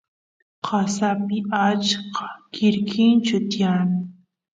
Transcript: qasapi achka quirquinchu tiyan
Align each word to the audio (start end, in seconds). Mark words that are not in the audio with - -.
qasapi 0.65 1.37
achka 1.67 2.27
quirquinchu 2.53 3.37
tiyan 3.51 3.89